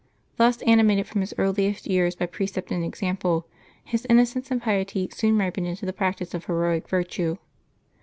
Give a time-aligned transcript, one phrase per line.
[0.37, 3.45] Thus animated from his earliest years by precept and example,
[3.83, 7.37] his innocence and piety soon ripened into the practice of heroic virtue.